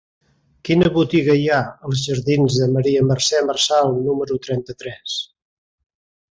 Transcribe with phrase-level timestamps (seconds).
[0.69, 5.23] Quina botiga hi ha als jardins de Maria Mercè Marçal número trenta-tres?